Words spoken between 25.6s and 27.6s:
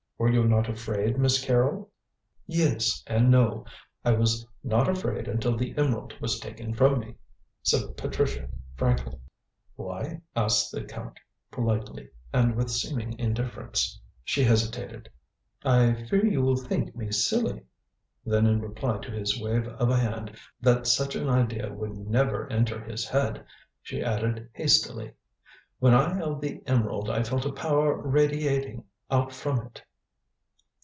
"When I held the emerald I felt a